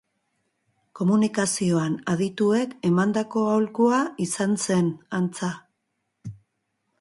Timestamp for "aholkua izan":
3.51-4.57